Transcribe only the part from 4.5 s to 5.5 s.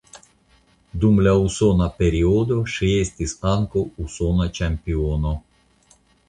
ĉampiono.